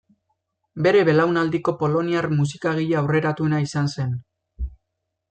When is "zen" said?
3.97-4.17